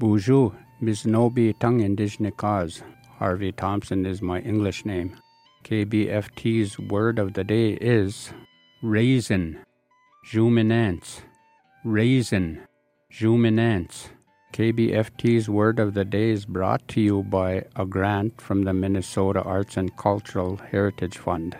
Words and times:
Boozhoo 0.00 0.54
Ms. 0.80 1.02
Nobi 1.02 1.52
Tongue 1.58 1.80
Indigenous 1.80 2.32
Cause. 2.38 2.82
Harvey 3.18 3.52
Thompson 3.52 4.06
is 4.06 4.22
my 4.22 4.40
English 4.40 4.86
name. 4.86 5.14
KBFT's 5.62 6.78
word 6.78 7.18
of 7.18 7.34
the 7.34 7.44
day 7.44 7.72
is 7.72 8.32
raisin, 8.82 9.58
zhoominens, 10.26 11.20
raisin, 11.84 12.62
zhoominens. 13.12 14.08
KBFT's 14.54 15.50
word 15.50 15.78
of 15.78 15.92
the 15.92 16.06
day 16.06 16.30
is 16.30 16.46
brought 16.46 16.88
to 16.88 17.02
you 17.02 17.22
by 17.22 17.64
a 17.76 17.84
grant 17.84 18.40
from 18.40 18.62
the 18.62 18.72
Minnesota 18.72 19.42
Arts 19.42 19.76
and 19.76 19.94
Cultural 19.98 20.56
Heritage 20.56 21.18
Fund. 21.18 21.58